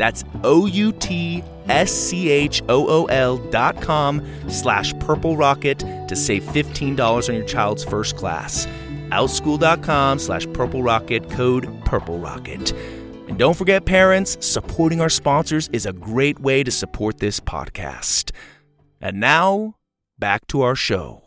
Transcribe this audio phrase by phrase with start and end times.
[0.00, 1.50] That's O-U-T-S-C-H-O-O-L
[3.50, 5.78] dot com slash purple rocket
[6.08, 8.66] to save $15 on your child's first class.
[9.10, 12.72] Outschool.com slash purple rocket, code purple rocket.
[13.28, 18.32] And don't forget, parents, supporting our sponsors is a great way to support this podcast.
[19.02, 19.76] And now,
[20.18, 21.24] back to our show.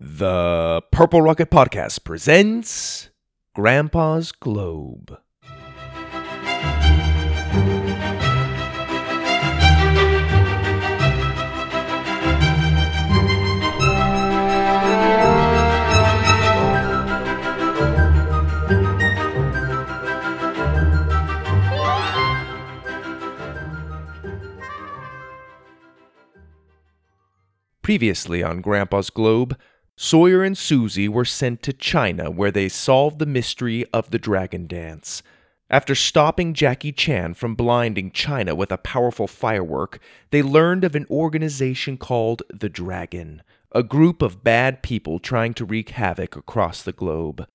[0.00, 3.10] The Purple Rocket Podcast presents
[3.54, 5.18] Grandpa's Globe.
[27.84, 29.58] Previously on Grandpa's Globe,
[29.94, 34.66] Sawyer and Suzie were sent to China where they solved the mystery of the dragon
[34.66, 35.22] dance.
[35.68, 39.98] After stopping Jackie Chan from blinding China with a powerful firework,
[40.30, 43.42] they learned of an organization called the Dragon,
[43.72, 47.46] a group of bad people trying to wreak havoc across the globe.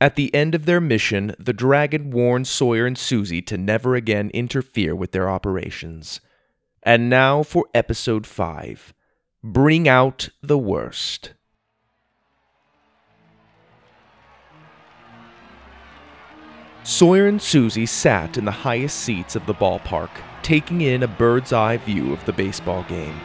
[0.00, 4.30] At the end of their mission, the Dragon warned Sawyer and Suzie to never again
[4.32, 6.20] interfere with their operations.
[6.84, 8.94] And now for episode 5
[9.44, 11.32] Bring out the Wurst.
[16.84, 20.10] Sawyer and Suzie sat in the highest seats of the ballpark,
[20.44, 23.18] taking in a bird's eye view of the baseball game.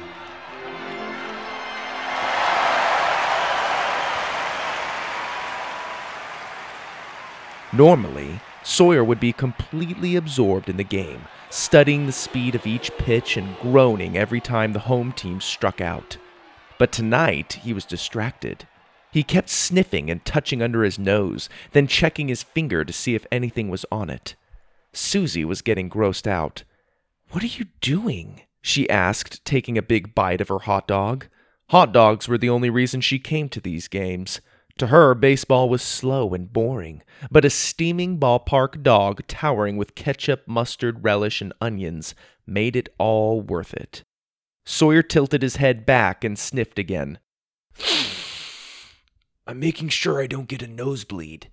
[7.74, 11.22] Normally, Sawyer would be completely absorbed in the game,
[11.58, 16.18] studying the speed of each pitch and groaning every time the home team struck out.
[16.78, 18.68] But tonight, he was distracted.
[19.12, 23.26] He kept sniffing and touching under his nose, then checking his finger to see if
[23.32, 24.36] anything was on it.
[24.94, 26.64] Suzie was getting grossed out.
[27.32, 28.42] What are you doing?
[28.62, 31.28] she asked, taking a big bite of her hot dog.
[31.70, 34.42] Hot dogs were the only reason she came to these games.
[34.78, 37.02] To her, baseball was slow and boring,
[37.32, 42.14] but a steaming ballpark dog towering with ketchup, mustard, relish, and onions
[42.46, 44.04] made it all worth it.
[44.66, 47.18] Sawyer tilted his head back and sniffed again.
[49.48, 51.50] I'm making sure I don't get a nosebleed.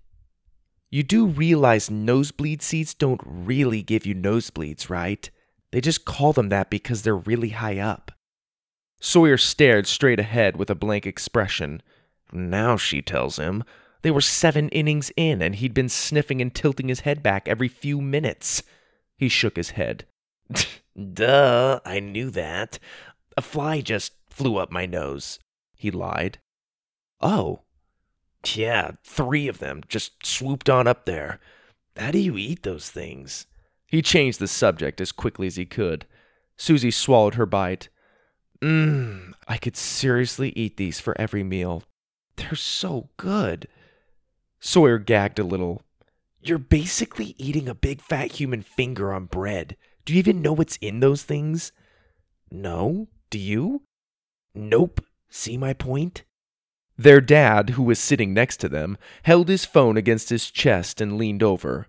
[0.91, 5.31] You do realize nosebleed seats don't really give you nosebleeds, right?
[5.73, 8.13] They just call them that because they're really high up.
[9.01, 11.83] Sawyer stared straight ahead with a blank expression.
[12.35, 13.63] Now, she tells him,
[14.03, 17.69] they were seven innings in and he'd been sniffing and tilting his head back every
[17.69, 18.63] few minutes.
[19.17, 20.05] He shook his head.
[21.15, 22.79] Duh, I knew that.
[23.37, 25.39] A fly just flew up my nose,
[25.75, 26.39] he lied.
[27.21, 27.61] Oh.
[28.55, 31.41] Yeah, three of them just swooped on up there.
[31.97, 33.47] How do you eat those things?
[33.87, 36.05] He changed the subject as quickly as he could.
[36.59, 37.89] Suzie swallowed her bite.
[38.61, 41.85] Mmm, I could seriously eat these for every meal.
[42.37, 43.69] They're so good.
[44.61, 45.83] Sawyer gagged a little.
[46.43, 49.77] You're basically eating a big fat human finger on bread.
[50.05, 51.73] Do you even know what's in those things?
[52.51, 53.09] No.
[53.31, 53.83] Do you?
[54.55, 55.05] Nope.
[55.29, 56.25] See my point?
[56.97, 61.19] Their dad, who was sitting next to them, held his phone against his chest and
[61.19, 61.89] leaned over.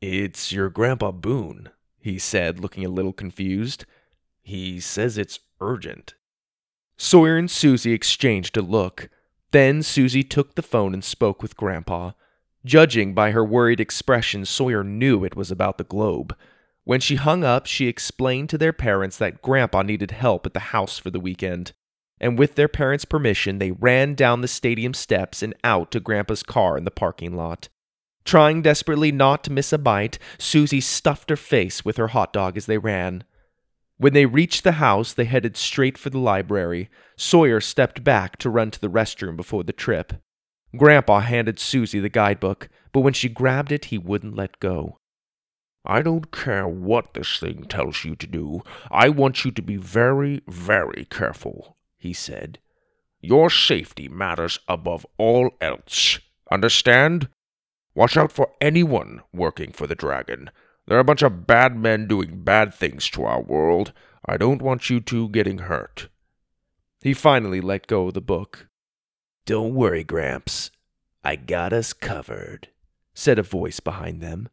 [0.00, 3.84] It's your Grandpa Boone, he said, looking a little confused.
[4.42, 6.14] He says it's urgent.
[6.96, 9.08] Sawyer and Suzie exchanged a look.
[9.54, 12.12] Then Suzie took the phone and spoke with Grandpa.
[12.64, 16.36] Judging by her worried expression, Sawyer knew it was about the globe.
[16.84, 20.74] When she hung up, she explained to their parents that Grandpa needed help at the
[20.74, 21.72] house for the weekend
[22.20, 26.42] and with their parents' permission, they ran down the stadium steps and out to Grandpa's
[26.42, 27.68] car in the parking lot.
[28.24, 32.56] Trying desperately not to miss a bite, Suzie stuffed her face with her hot dog
[32.56, 33.24] as they ran.
[34.04, 36.90] When they reached the house, they headed straight for the library.
[37.16, 40.12] Sawyer stepped back to run to the restroom before the trip.
[40.76, 44.98] Grandpa handed Suzie the guidebook, but when she grabbed it, he wouldn't let go.
[45.86, 48.62] I don't care what this thing tells you to do.
[48.90, 52.58] I want you to be very, very careful he said.
[53.22, 56.18] Your safety matters above all else.
[56.52, 57.30] Understand?
[57.94, 60.50] Watch out for anyone working for the dragon.
[60.86, 63.92] They're a bunch of bad men doing bad things to our world.
[64.26, 66.08] I don't want you two getting hurt.
[67.02, 68.68] He finally let go of the book.
[69.46, 70.70] Don't worry, Gramps.
[71.22, 72.68] I got us covered,
[73.14, 74.48] said a voice behind them.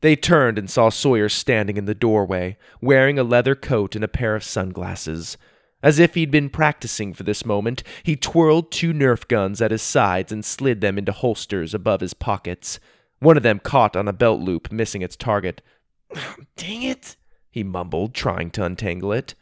[0.00, 4.08] They turned and saw Sawyer standing in the doorway, wearing a leather coat and a
[4.08, 5.36] pair of sunglasses.
[5.82, 9.82] As if he'd been practicing for this moment, he twirled two Nerf guns at his
[9.82, 12.80] sides and slid them into holsters above his pockets.
[13.20, 15.62] One of them caught on a belt loop, missing its target.
[16.56, 17.16] Dang it,
[17.50, 19.34] he mumbled, trying to untangle it.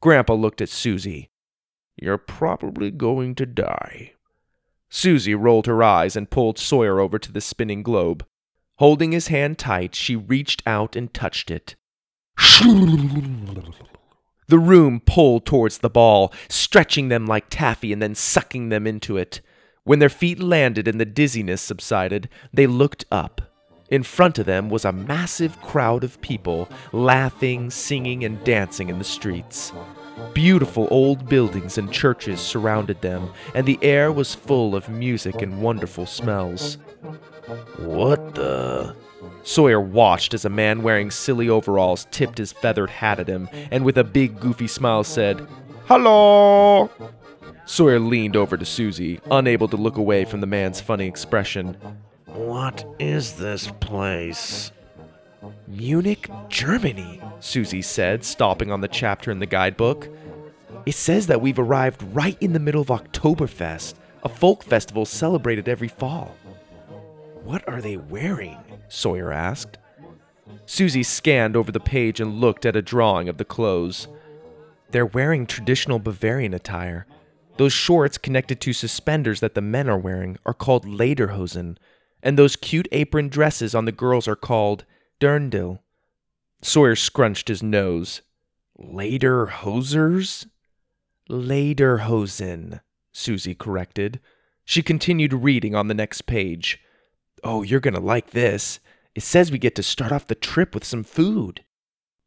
[0.00, 1.28] Grandpa looked at Suzie.
[1.96, 4.12] You're probably going to die.
[4.90, 8.24] Suzie rolled her eyes and pulled Sawyer over to the spinning globe.
[8.76, 11.74] Holding his hand tight, she reached out and touched it.
[14.46, 19.16] The room pulled towards the ball, stretching them like taffy and then sucking them into
[19.16, 19.40] it.
[19.88, 23.40] When their feet landed and the dizziness subsided, they looked up.
[23.88, 28.98] In front of them was a massive crowd of people, laughing, singing, and dancing in
[28.98, 29.72] the streets.
[30.34, 35.62] Beautiful old buildings and churches surrounded them, and the air was full of music and
[35.62, 36.74] wonderful smells.
[37.78, 38.94] What the?
[39.42, 43.86] Sawyer watched as a man wearing silly overalls tipped his feathered hat at him and
[43.86, 45.48] with a big goofy smile said,
[45.86, 46.90] Hello!
[47.68, 51.76] Sawyer leaned over to Suzie, unable to look away from the man's funny expression.
[52.24, 54.72] What is this place?
[55.66, 60.08] Munich, Germany, Suzie said, stopping on the chapter in the guidebook.
[60.86, 65.68] It says that we've arrived right in the middle of Oktoberfest, a folk festival celebrated
[65.68, 66.34] every fall.
[67.44, 68.56] What are they wearing?
[68.88, 69.76] Sawyer asked.
[70.66, 74.08] Suzie scanned over the page and looked at a drawing of the clothes.
[74.90, 77.06] They're wearing traditional Bavarian attire.
[77.58, 81.76] Those shorts connected to suspenders that the men are wearing are called lederhosen,
[82.22, 84.84] and those cute apron dresses on the girls are called
[85.20, 85.80] dirndl.
[86.62, 88.22] Sawyer scrunched his nose.
[88.80, 90.46] Lederhosers?
[91.28, 92.80] Lederhosen,
[93.12, 94.20] Suzie corrected.
[94.64, 96.80] She continued reading on the next page.
[97.42, 98.78] Oh, you're going to like this.
[99.14, 101.64] It says we get to start off the trip with some food.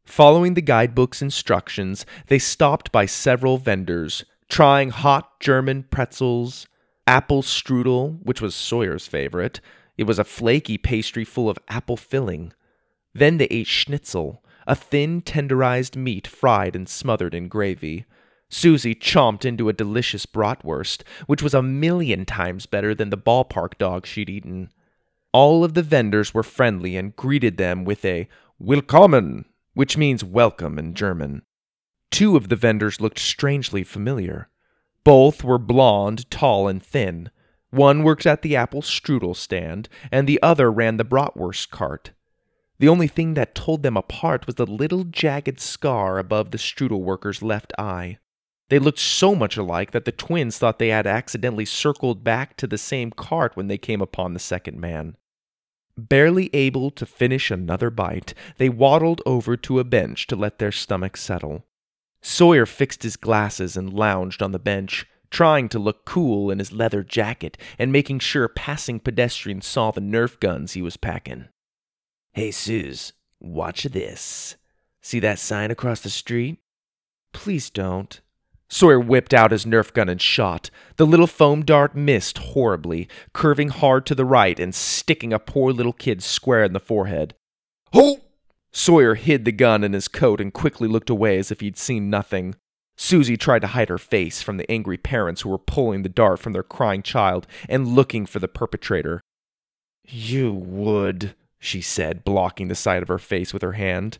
[0.04, 6.68] Following the guidebook's instructions, they stopped by several vendors, trying hot German pretzels,
[7.06, 9.62] apple strudel, which was Sawyer's favorite.
[9.96, 12.52] It was a flaky pastry full of apple filling.
[13.14, 18.04] Then they ate schnitzel, a thin, tenderized meat fried and smothered in gravy.
[18.50, 23.78] Suzie chomped into a delicious bratwurst, which was a million times better than the ballpark
[23.78, 24.70] dog she'd eaten.
[25.32, 28.28] All of the vendors were friendly and greeted them with a
[28.58, 31.40] Willkommen, which means welcome in German.
[32.12, 34.50] Two of the vendors looked strangely familiar.
[35.02, 37.30] Both were blond, tall, and thin.
[37.70, 42.10] One worked at the apple strudel stand, and the other ran the bratwurst cart.
[42.78, 47.00] The only thing that told them apart was the little jagged scar above the strudel
[47.00, 48.18] worker's left eye.
[48.68, 52.66] They looked so much alike that the twins thought they had accidentally circled back to
[52.66, 55.16] the same cart when they came upon the second man.
[55.96, 60.72] Barely able to finish another bite, they waddled over to a bench to let their
[60.72, 61.64] stomachs settle.
[62.22, 66.72] Sawyer fixed his glasses and lounged on the bench, trying to look cool in his
[66.72, 71.48] leather jacket and making sure passing pedestrians saw the Nerf guns he was packing.
[72.32, 74.56] Hey, Suze, watch this.
[75.00, 76.58] See that sign across the street?
[77.32, 78.20] Please don't.
[78.68, 80.70] Sawyer whipped out his Nerf gun and shot.
[80.96, 85.72] The little foam dart missed horribly, curving hard to the right and sticking a poor
[85.72, 87.34] little kid square in the forehead.
[87.92, 88.21] Ho!
[88.72, 92.08] Sawyer hid the gun in his coat and quickly looked away as if he'd seen
[92.08, 92.54] nothing.
[92.96, 96.38] Suzie tried to hide her face from the angry parents who were pulling the dart
[96.38, 99.20] from their crying child and looking for the perpetrator.
[100.04, 104.18] You would, she said, blocking the side of her face with her hand.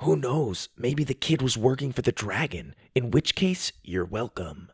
[0.00, 0.68] Who knows?
[0.76, 4.70] Maybe the kid was working for the dragon, in which case, you're welcome.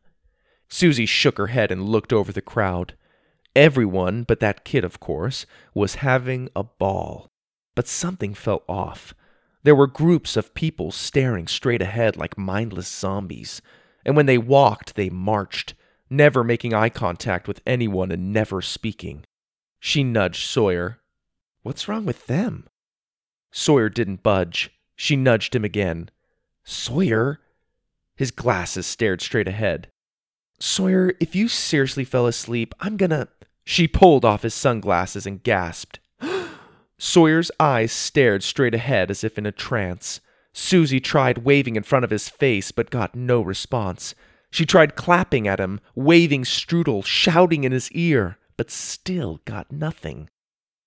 [0.68, 2.94] Suzie shook her head and looked over the crowd.
[3.56, 7.30] Everyone, but that kid, of course, was having a ball.
[7.74, 9.14] But something felt off.
[9.62, 13.62] There were groups of people staring straight ahead like mindless zombies,
[14.04, 15.74] and when they walked, they marched,
[16.10, 19.24] never making eye contact with anyone and never speaking.
[19.80, 20.98] She nudged Sawyer.
[21.62, 22.66] What's wrong with them?
[23.50, 24.70] Sawyer didn't budge.
[24.96, 26.10] She nudged him again.
[26.62, 27.40] Sawyer?
[28.16, 29.88] His glasses stared straight ahead.
[30.60, 33.28] Sawyer, if you seriously fell asleep, I'm gonna.
[33.64, 35.98] She pulled off his sunglasses and gasped.
[36.98, 40.20] Sawyer's eyes stared straight ahead as if in a trance.
[40.54, 44.14] Suzie tried waving in front of his face but got no response.
[44.50, 50.30] She tried clapping at him, waving strudel, shouting in his ear, but still got nothing.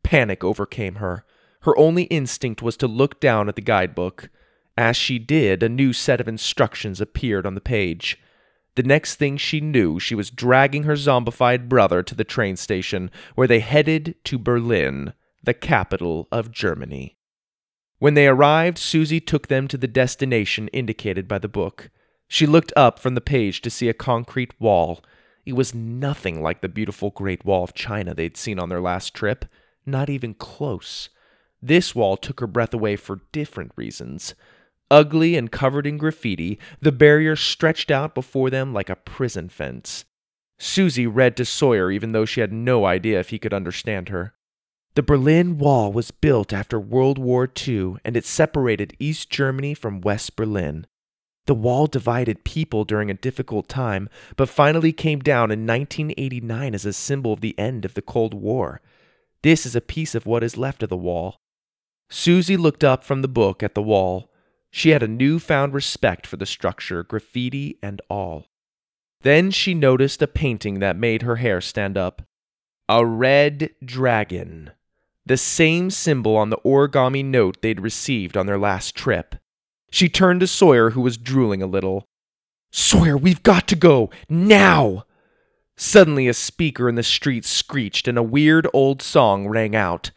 [0.03, 1.25] Panic overcame her.
[1.61, 4.29] Her only instinct was to look down at the guidebook.
[4.77, 8.17] As she did, a new set of instructions appeared on the page.
[8.75, 13.11] The next thing she knew, she was dragging her zombified brother to the train station,
[13.35, 17.17] where they headed to Berlin the capital of Germany.
[17.99, 21.89] When they arrived, Suzie took them to the destination indicated by the book.
[22.27, 25.03] She looked up from the page to see a concrete wall.
[25.45, 29.13] It was nothing like the beautiful Great Wall of China they'd seen on their last
[29.13, 29.45] trip,
[29.85, 31.09] not even close.
[31.61, 34.35] This wall took her breath away for different reasons.
[34.91, 40.05] Ugly and covered in graffiti, the barrier stretched out before them like a prison fence.
[40.59, 44.33] Suzie read to Sawyer even though she had no idea if he could understand her.
[44.97, 50.01] The Berlin Wall was built after World War II and it separated East Germany from
[50.01, 50.87] West Berlin.
[51.45, 56.83] The wall divided people during a difficult time, but finally came down in 1989 as
[56.83, 58.81] a symbol of the end of the Cold War.
[59.43, 61.37] This is a piece of what is left of the wall.
[62.09, 64.31] Suzie looked up from the book at the wall.
[64.71, 68.47] She had a newfound respect for the structure, graffiti and all.
[69.21, 72.23] Then she noticed a painting that made her hair stand up.
[72.89, 74.71] A red dragon
[75.27, 79.35] the same symbol on the origami note they'd received on their last trip.
[79.91, 82.07] She turned to Sawyer, who was drooling a little.
[82.71, 84.09] Sawyer, we've got to go!
[84.29, 85.05] Now!
[85.75, 90.11] Suddenly, a speaker in the street screeched and a weird old song rang out.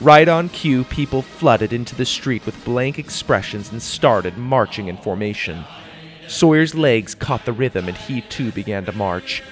[0.00, 4.96] Right on cue, people flooded into the street with blank expressions and started marching in
[4.96, 5.62] formation.
[6.30, 9.42] Sawyer's legs caught the rhythm and he too began to march.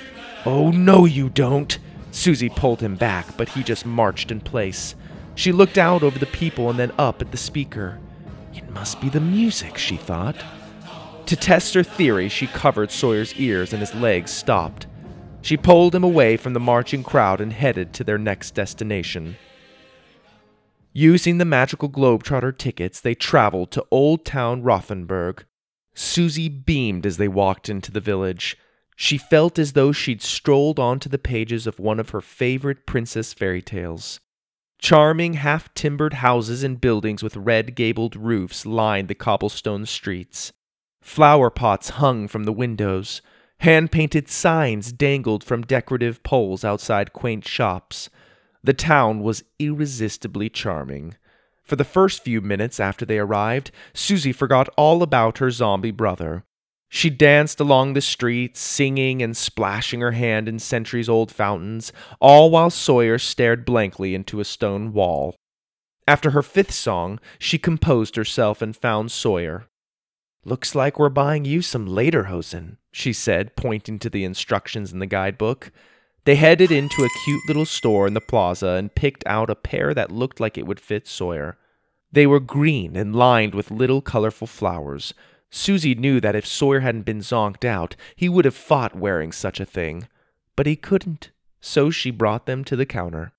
[0.47, 1.77] Oh, no, you don't!
[2.13, 4.95] Suzie pulled him back, but he just marched in place.
[5.35, 7.99] She looked out over the people and then up at the speaker.
[8.55, 10.37] It must be the music, she thought.
[11.27, 14.87] To test her theory, she covered Sawyer's ears and his legs stopped.
[15.43, 19.37] She pulled him away from the marching crowd and headed to their next destination.
[20.93, 25.45] Using the magical Globetrotter tickets, they traveled to Old Town Rothenburg,
[25.99, 28.57] Suzie beamed as they walked into the village.
[28.95, 33.35] She felt as though she'd strolled onto the pages of one of her favorite princess
[33.35, 34.21] fairy tales.
[34.79, 40.53] Charming, half timbered houses and buildings with red gabled roofs lined the cobblestone streets.
[41.03, 43.21] Flower pots hung from the windows.
[43.59, 48.09] Hand painted signs dangled from decorative poles outside quaint shops.
[48.63, 51.17] The town was irresistibly charming.
[51.69, 56.45] For the first few minutes after they arrived, Suzie forgot all about her zombie brother.
[56.89, 62.51] She danced along the streets, singing and splashing her hand in centuries old fountains, all
[62.51, 65.37] while Sawyer stared blankly into a stone wall.
[66.07, 69.67] After her fifth song, she composed herself and found Sawyer.
[70.47, 75.07] Looks like we're buying you some Lederhosen, she said, pointing to the instructions in the
[75.07, 75.71] guidebook.
[76.29, 79.95] They headed into a cute little store in the plaza and picked out a pair
[79.95, 81.57] that looked like it would fit Sawyer.
[82.13, 85.15] They were green and lined with little colorful flowers.
[85.51, 89.59] Suzie knew that if Sawyer hadn't been zonked out, he would have fought wearing such
[89.59, 90.07] a thing.
[90.55, 91.31] But he couldn't,
[91.63, 93.33] so she brought them to the counter.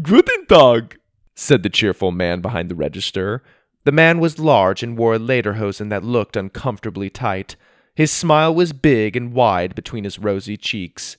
[0.00, 0.98] Guten Tag,
[1.34, 3.42] said the cheerful man behind the register.
[3.84, 7.56] The man was large and wore a lederhosen that looked uncomfortably tight.
[7.94, 11.18] His smile was big and wide between his rosy cheeks.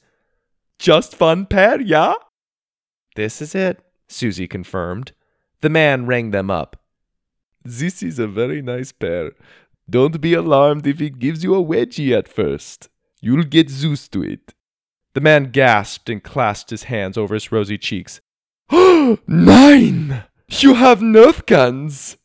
[0.79, 2.13] Just fun pair, yeah?
[3.15, 5.11] This is it, Suzie confirmed.
[5.59, 6.81] The man rang them up.
[7.65, 9.33] This is a very nice pair.
[9.89, 12.87] Don't be alarmed if it gives you a wedgie at first.
[13.19, 14.53] You'll get used to it.
[15.13, 18.21] The man gasped and clasped his hands over his rosy cheeks.
[18.71, 20.23] Nein!
[20.47, 22.15] You have Nerf guns!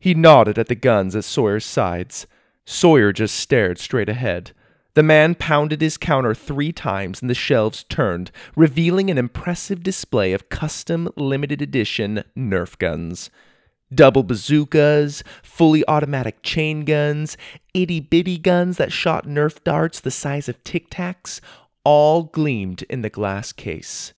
[0.00, 2.26] He nodded at the guns at Sawyer's sides.
[2.66, 4.52] Sawyer just stared straight ahead.
[4.94, 10.32] The man pounded his counter three times and the shelves turned, revealing an impressive display
[10.32, 13.28] of custom limited edition Nerf guns.
[13.92, 17.36] Double bazookas, fully automatic chain guns,
[17.74, 21.40] itty bitty guns that shot Nerf darts the size of tic tacs,
[21.84, 24.14] all gleamed in the glass case.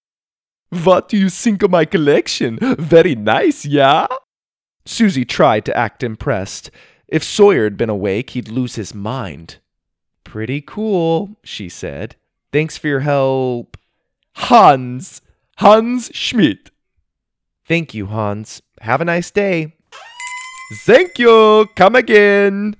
[0.70, 2.58] What do you think of my collection?
[2.78, 4.06] Very nice, yeah?
[4.86, 6.70] Suzie tried to act impressed.
[7.08, 9.56] If Sawyer had been awake, he'd lose his mind.
[10.36, 12.14] Pretty cool, she said.
[12.52, 13.78] Thanks for your help.
[14.34, 15.22] Hans.
[15.56, 16.70] Hans Schmidt.
[17.64, 18.60] Thank you, Hans.
[18.82, 19.76] Have a nice day.
[20.84, 21.66] Thank you.
[21.74, 22.76] Come again.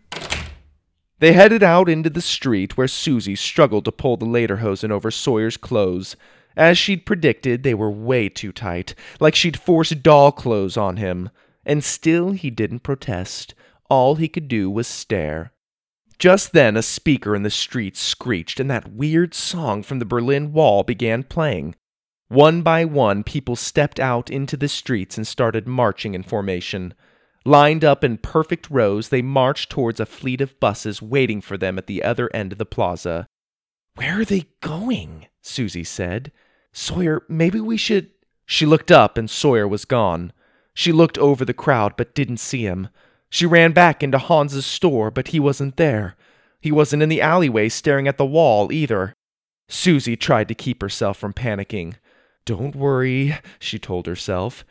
[1.20, 5.56] They headed out into the street where Suzie struggled to pull the lederhosen over Sawyer's
[5.56, 6.14] clothes.
[6.58, 11.30] As she'd predicted, they were way too tight, like she'd forced doll clothes on him.
[11.64, 13.54] And still he didn't protest.
[13.88, 15.52] All he could do was stare.
[16.18, 20.52] Just then, a speaker in the street screeched, and that weird song from the Berlin
[20.52, 21.74] Wall began playing.
[22.28, 26.94] One by one, people stepped out into the streets and started marching in formation.
[27.44, 31.78] Lined up in perfect rows, they marched towards a fleet of buses waiting for them
[31.78, 33.26] at the other end of the plaza.
[33.94, 35.28] Where are they going?
[35.44, 36.32] Suzie said.
[36.72, 38.10] Sawyer, maybe we should.
[38.46, 40.32] She looked up, and Sawyer was gone.
[40.74, 42.88] She looked over the crowd, but didn't see him.
[43.30, 46.16] She ran back into Hans's store, but he wasn't there.
[46.60, 49.14] He wasn't in the alleyway staring at the wall either.
[49.68, 51.94] Suzie tried to keep herself from panicking.
[52.44, 54.64] Don't worry, she told herself.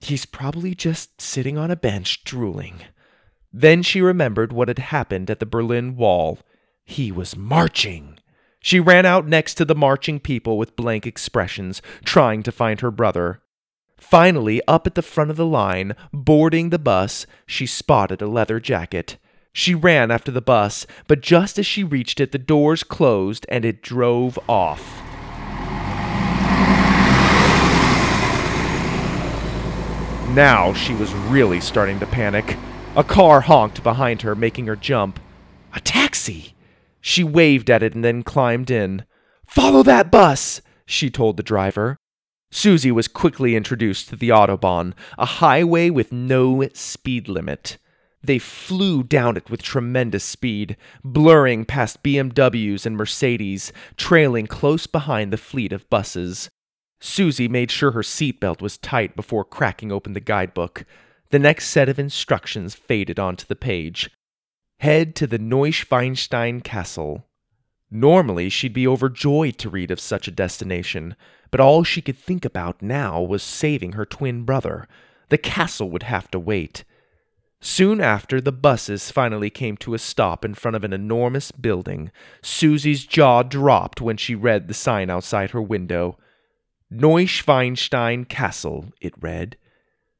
[0.00, 2.82] He's probably just sitting on a bench drooling.
[3.52, 6.38] Then she remembered what had happened at the Berlin Wall.
[6.84, 8.18] He was marching.
[8.60, 12.90] She ran out next to the marching people with blank expressions, trying to find her
[12.90, 13.41] brother.
[14.02, 18.60] Finally, up at the front of the line, boarding the bus, she spotted a leather
[18.60, 19.16] jacket.
[19.54, 23.64] She ran after the bus, but just as she reached it, the doors closed and
[23.64, 25.00] it drove off.
[30.34, 32.58] Now she was really starting to panic.
[32.96, 35.20] A car honked behind her, making her jump.
[35.74, 36.54] A taxi!
[37.00, 39.06] She waved at it and then climbed in.
[39.46, 41.98] Follow that bus, she told the driver.
[42.52, 47.78] Suzie was quickly introduced to the Autobahn, a highway with no speed limit.
[48.22, 55.32] They flew down it with tremendous speed, blurring past BMWs and Mercedes, trailing close behind
[55.32, 56.50] the fleet of buses.
[57.00, 60.84] Suzie made sure her seatbelt was tight before cracking open the guidebook.
[61.30, 64.10] The next set of instructions faded onto the page.
[64.78, 67.24] Head to the Neuschwanstein Castle.
[67.94, 71.14] Normally, she'd be overjoyed to read of such a destination,
[71.50, 74.88] but all she could think about now was saving her twin brother.
[75.28, 76.84] The castle would have to wait.
[77.60, 82.10] Soon after, the buses finally came to a stop in front of an enormous building.
[82.40, 86.16] Suzie's jaw dropped when she read the sign outside her window.
[86.90, 89.58] Neuschwanstein Castle, it read.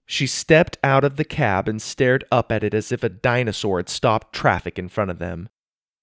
[0.05, 3.79] She stepped out of the cab and stared up at it as if a dinosaur
[3.79, 5.49] had stopped traffic in front of them.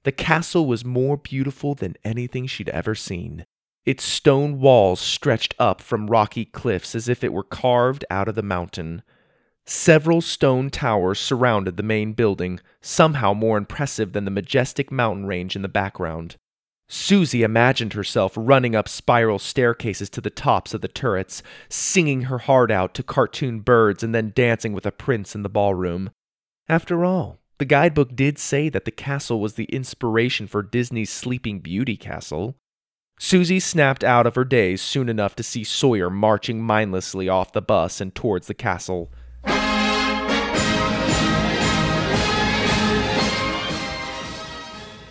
[0.04, 3.46] The castle was more beautiful than anything she'd ever seen.
[3.86, 8.36] Its stone walls stretched up from rocky cliffs as if it were carved out of
[8.36, 9.02] the mountain.
[9.66, 15.56] Several stone towers surrounded the main building, somehow more impressive than the majestic mountain range
[15.56, 16.38] in the background.
[16.90, 22.40] Suzie imagined herself running up spiral staircases to the tops of the turrets, singing her
[22.40, 26.10] heart out to cartoon birds and then dancing with a prince in the ballroom.
[26.68, 31.60] After all, the guidebook did say that the castle was the inspiration for Disney's Sleeping
[31.60, 32.56] Beauty castle.
[33.20, 37.62] Suzie snapped out of her daze soon enough to see Sawyer marching mindlessly off the
[37.62, 39.12] bus and towards the castle.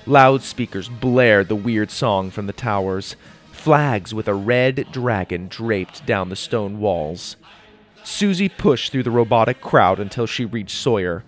[0.07, 3.15] Loudspeakers blared the weird song from the towers.
[3.53, 7.37] Flags with a red dragon draped down the stone walls.
[8.03, 11.25] Suzie pushed through the robotic crowd until she reached Sawyer.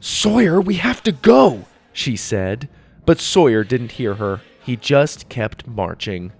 [0.00, 2.68] Sawyer, we have to go, she said.
[3.04, 4.40] But Sawyer didn't hear her.
[4.64, 6.32] He just kept marching.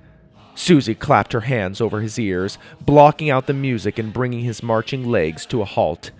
[0.55, 5.09] Suzie clapped her hands over his ears, blocking out the music and bringing his marching
[5.09, 6.11] legs to a halt.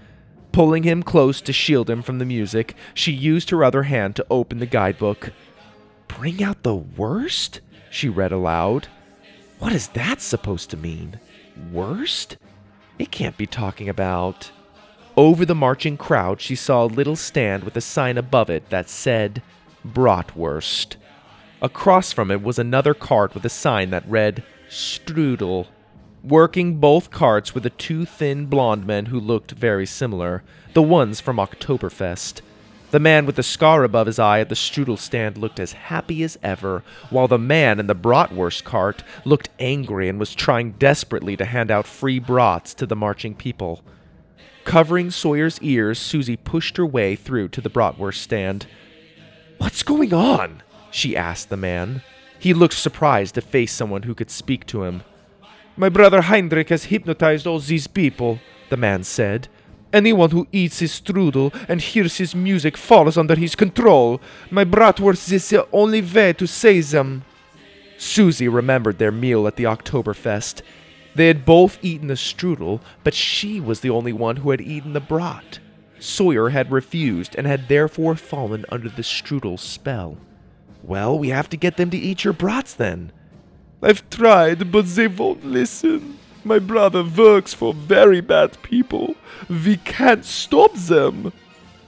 [0.53, 4.27] Pulling him close to shield him from the music, she used her other hand to
[4.31, 5.33] open the guidebook.
[6.09, 7.61] Bring out the worst?
[7.91, 8.89] She read aloud.
[9.59, 11.21] What is that supposed to mean?
[11.71, 12.37] Worst?
[12.99, 14.51] It can't be talking about.
[15.17, 18.89] Over the marching crowd, she saw a little stand with a sign above it that
[18.89, 19.43] said,
[19.87, 20.97] Bratwurst.
[21.61, 25.67] Across from it was another cart with a sign that read, Strudel.
[26.23, 30.43] Working both carts were the two thin blonde men who looked very similar,
[30.75, 32.41] the ones from Oktoberfest.
[32.91, 36.23] The man with the scar above his eye at the strudel stand looked as happy
[36.25, 41.37] as ever, while the man in the bratwurst cart looked angry and was trying desperately
[41.37, 43.83] to hand out free brats to the marching people.
[44.65, 48.67] Covering Sawyer's ears, Suzie pushed her way through to the bratwurst stand.
[49.59, 50.63] What's going on?
[50.91, 52.03] she asked the man.
[52.39, 55.03] He looked surprised to face someone who could speak to him.
[55.77, 58.39] My brother Heinrich has hypnotized all these people,
[58.71, 59.49] the man said.
[59.93, 64.21] Anyone who eats his strudel and hears his music falls under his control.
[64.51, 67.25] My bratwurst is the only way to save them.
[67.99, 70.63] Suzie remembered their meal at the Oktoberfest.
[71.15, 74.93] They had both eaten the strudel, but she was the only one who had eaten
[74.93, 75.59] the brat.
[75.99, 80.17] Sawyer had refused and had therefore fallen under the strudel's spell.
[80.83, 83.13] Well, we have to get them to eat your brats then.
[83.83, 86.19] I've tried, but they won't listen.
[86.43, 89.15] My brother works for very bad people.
[89.49, 91.33] We can't stop them.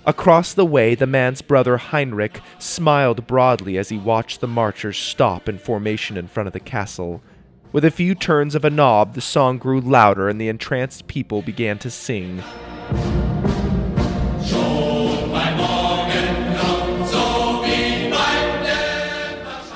[0.05, 5.49] Across the way, the man's brother Heinrich smiled broadly as he watched the marchers stop
[5.49, 7.23] in formation in front of the castle.
[7.73, 11.41] With a few turns of a knob, the song grew louder and the entranced people
[11.41, 12.43] began to sing.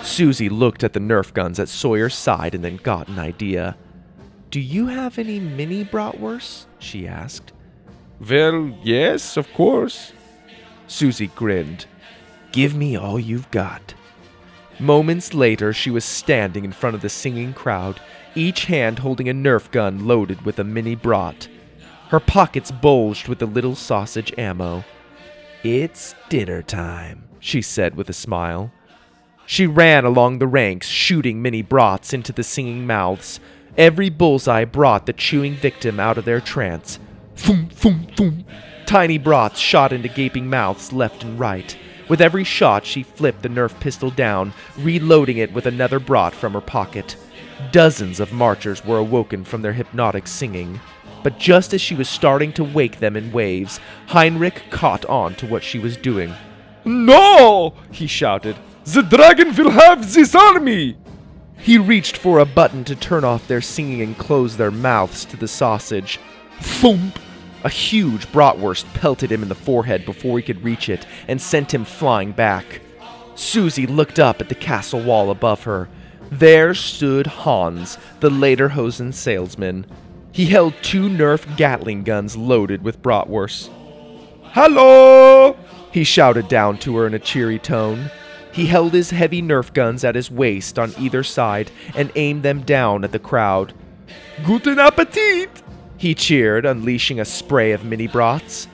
[0.03, 3.77] Suzie looked at the Nerf guns at Sawyer's side and then got an idea.
[4.51, 6.67] Do you have any mini bratwursts?
[6.79, 7.53] she asked.
[8.21, 10.13] Well, yes, of course.
[10.87, 11.87] Suzie grinned.
[12.53, 13.95] Give me all you've got.
[14.79, 18.01] Moments later, she was standing in front of the singing crowd,
[18.35, 21.49] each hand holding a Nerf gun loaded with a mini brat.
[22.09, 24.85] Her pockets bulged with the little sausage ammo.
[25.65, 28.71] It's dinner time, she said with a smile.
[29.47, 33.41] She ran along the ranks, shooting mini brats into the singing mouths.
[33.77, 36.99] Every bullseye brought the chewing victim out of their trance.
[37.37, 38.45] Thum, thum, thum.
[38.87, 41.77] Tiny brats shot into gaping mouths left and right.
[42.09, 46.53] With every shot, she flipped the Nerf pistol down, reloading it with another brat from
[46.53, 47.17] her pocket.
[47.73, 50.81] Dozens of marchers were awoken from their hypnotic singing.
[51.23, 55.47] But just as she was starting to wake them in waves, Heinrich caught on to
[55.47, 56.33] what she was doing.
[56.85, 57.75] No!
[57.91, 58.57] he shouted.
[58.85, 60.97] The dragon will have this army!
[61.59, 65.37] He reached for a button to turn off their singing and close their mouths to
[65.37, 66.21] the sausage.
[66.61, 67.19] Thump!
[67.67, 71.75] A huge bratwurst pelted him in the forehead before he could reach it and sent
[71.75, 72.81] him flying back.
[73.35, 75.89] Suzie looked up at the castle wall above her.
[76.31, 79.85] There stood Hans, the Lederhosen salesman.
[80.31, 83.69] He held two Nerf Gatling guns loaded with bratwursts.
[84.53, 85.57] Hello!
[85.91, 88.13] He shouted down to her in a cheery tone.
[88.53, 92.61] He held his heavy Nerf guns at his waist on either side and aimed them
[92.63, 93.75] down at the crowd.
[94.45, 95.65] Guten Appetit!
[96.07, 98.69] He cheered, unleashing a spray of mini brats.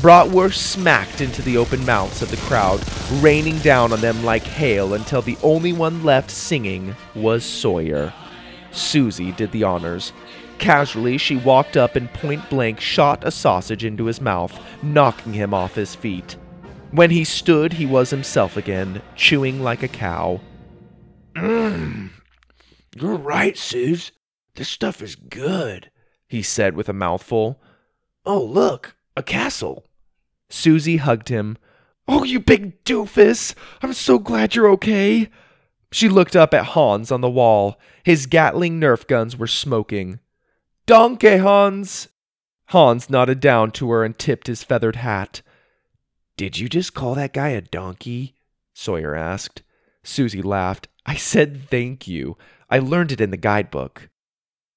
[0.00, 2.80] Bratwurst smacked into the open mouths of the crowd,
[3.22, 8.14] raining down on them like hail until the only one left singing was Sawyer.
[8.72, 10.14] Suzie did the honors,
[10.56, 15.52] Casually, she walked up and point blank shot a sausage into his mouth, knocking him
[15.52, 16.36] off his feet.
[16.90, 20.40] When he stood, he was himself again, chewing like a cow.
[21.34, 22.15] Mmm.
[22.98, 24.12] You're right, Suze.
[24.54, 25.90] This stuff is good,
[26.26, 27.60] he said with a mouthful.
[28.24, 29.84] Oh, look, a castle.
[30.48, 31.58] Suzie hugged him.
[32.08, 33.54] Oh, you big doofus!
[33.82, 35.28] I'm so glad you're okay.
[35.92, 37.78] She looked up at Hans on the wall.
[38.02, 40.20] His Gatling Nerf guns were smoking.
[40.86, 42.08] Danke, Hans!
[42.68, 45.42] Hans nodded down to her and tipped his feathered hat.
[46.38, 48.36] Did you just call that guy a donkey?
[48.72, 49.62] Sawyer asked.
[50.02, 50.88] Suzie laughed.
[51.04, 52.38] I said thank you.
[52.68, 54.08] I learned it in the guidebook.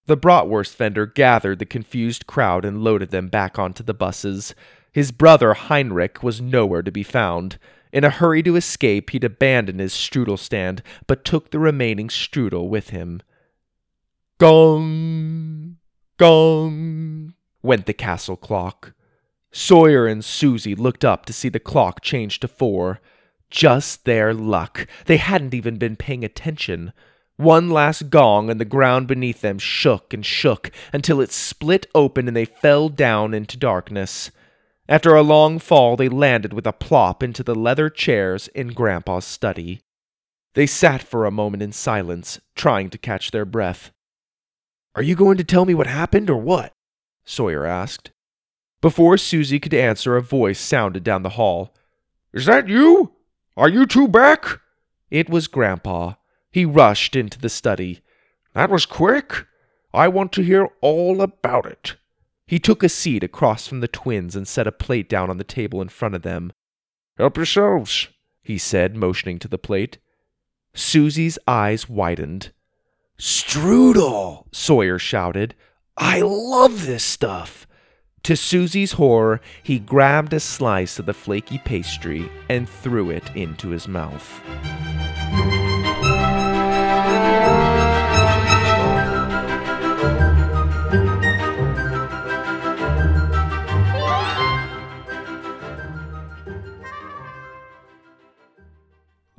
[0.06, 4.56] The bratwurst vendor gathered the confused crowd and loaded them back onto the buses.
[4.92, 7.60] His brother Heinrich was nowhere to be found.
[7.92, 12.70] In a hurry to escape, he'd abandoned his strudel stand, but took the remaining strudel
[12.70, 13.22] with him.
[14.40, 15.78] Gong!
[16.18, 17.34] Gong!
[17.62, 18.94] went the castle clock.
[19.52, 23.00] Sawyer and Suzie looked up to see the clock change to four.
[23.50, 24.88] Just their luck.
[25.06, 26.94] They hadn't even been paying attention.
[27.40, 32.28] One last gong, and the ground beneath them shook and shook until it split open
[32.28, 34.30] and they fell down into darkness.
[34.90, 39.24] After a long fall, they landed with a plop into the leather chairs in Grandpa's
[39.24, 39.80] study.
[40.54, 43.92] They sat for a moment in silence, trying to catch their breath.
[44.94, 46.74] Are you going to tell me what happened or what?
[47.24, 48.12] Sawyer asked.
[48.82, 51.74] Before Suzie could answer, a voice sounded down the hall.
[52.34, 53.14] Is that you?
[53.56, 54.60] Are you two back?
[55.10, 56.16] It was Grandpa.
[56.52, 58.02] He rushed into the study.
[58.54, 59.46] That was quick.
[59.94, 61.96] I want to hear all about it.
[62.46, 65.44] He took a seat across from the twins and set a plate down on the
[65.44, 66.52] table in front of them.
[67.18, 68.08] Help yourselves,
[68.42, 70.00] he said, motioning to the plate.
[70.74, 72.52] Suzie's eyes widened.
[73.20, 75.54] Strudel, Sawyer shouted.
[75.98, 77.68] I love this stuff.
[78.24, 83.70] To Suzie's horror, he grabbed a slice of the flaky pastry and threw it into
[83.70, 84.42] his mouth.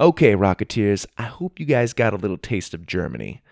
[0.00, 3.42] Okay, Rocketeers, I hope you guys got a little taste of Germany.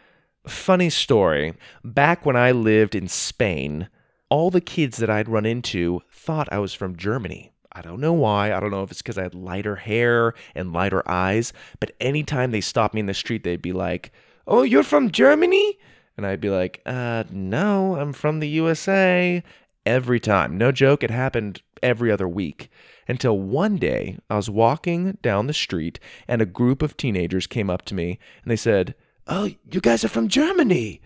[0.46, 1.52] Funny story
[1.84, 3.90] back when I lived in Spain,
[4.30, 7.52] all the kids that I'd run into thought I was from Germany.
[7.70, 8.54] I don't know why.
[8.54, 12.50] I don't know if it's because I had lighter hair and lighter eyes, but anytime
[12.50, 14.10] they stopped me in the street, they'd be like,
[14.46, 15.78] Oh, you're from Germany?
[16.16, 19.42] And I'd be like, Uh, no, I'm from the USA.
[19.84, 20.56] Every time.
[20.56, 22.70] No joke, it happened every other week.
[23.06, 27.70] Until one day, I was walking down the street and a group of teenagers came
[27.70, 28.94] up to me and they said,
[29.26, 31.00] Oh, you guys are from Germany.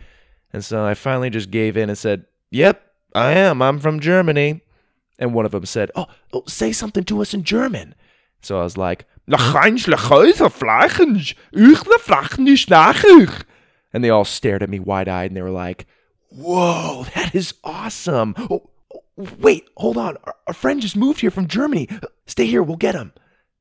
[0.53, 2.83] And so I finally just gave in and said, Yep,
[3.15, 3.63] I am.
[3.63, 4.61] I'm from Germany.
[5.19, 7.95] And one of them said, Oh, oh say something to us in German.
[8.43, 9.07] So I was like,
[13.93, 15.87] and they all stared at me wide eyed and they were like,
[16.31, 18.35] Whoa, that is awesome.
[18.39, 18.71] Oh,
[19.17, 20.17] wait, hold on.
[20.47, 21.89] Our, friend just moved here from Germany.
[22.27, 23.13] Stay here, we'll get him.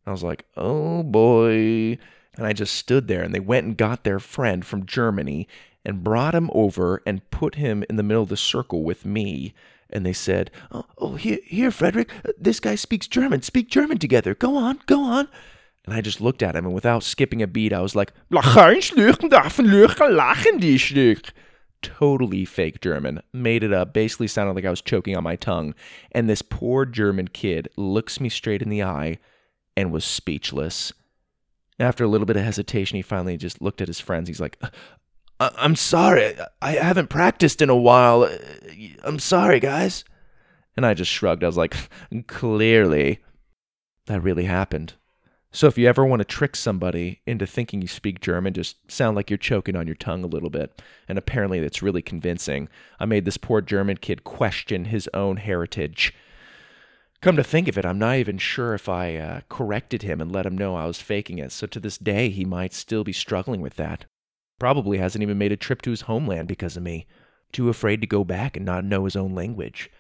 [0.06, 1.98] I was like, oh boy.
[2.36, 5.48] And I just stood there and they went and got their friend from Germany
[5.84, 9.54] and brought him over and put him in the middle of the circle with me.
[9.90, 13.42] And they said, Oh, oh here, here, Frederick, uh, this guy speaks German.
[13.42, 14.34] Speak German together.
[14.34, 15.28] Go on, go on.
[15.86, 18.14] And I just looked at him, and without skipping a beat, I was like,
[21.82, 25.74] totally fake German, made it up, basically sounded like I was choking on my tongue.
[26.12, 29.18] And this poor German kid looks me straight in the eye
[29.76, 30.94] and was speechless.
[31.80, 34.28] After a little bit of hesitation, he finally just looked at his friends.
[34.28, 34.62] He's like,
[35.40, 36.36] I- I'm sorry.
[36.62, 38.24] I haven't practiced in a while.
[38.24, 38.38] Uh,
[39.04, 40.04] I'm sorry, guys.
[40.78, 41.44] And I just shrugged.
[41.44, 41.76] I was like,
[42.28, 43.20] clearly,
[44.06, 44.94] that really happened.
[45.54, 49.18] So if you ever want to trick somebody into thinking you speak German, just sound
[49.18, 50.82] like you're choking on your tongue a little bit.
[51.10, 52.70] And apparently that's really convincing.
[53.00, 56.14] I made this poor German kid question his own heritage.
[57.22, 60.32] Come to think of it, I'm not even sure if I uh, corrected him and
[60.32, 61.52] let him know I was faking it.
[61.52, 64.06] So to this day, he might still be struggling with that.
[64.58, 67.06] Probably hasn't even made a trip to his homeland because of me.
[67.52, 69.92] Too afraid to go back and not know his own language.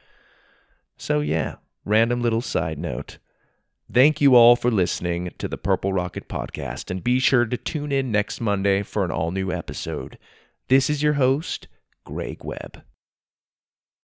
[0.98, 3.18] So yeah, random little side note.
[3.94, 7.92] Thank you all for listening to the Purple Rocket Podcast, and be sure to tune
[7.92, 10.18] in next Monday for an all new episode.
[10.70, 11.68] This is your host,
[12.06, 12.84] Greg Webb.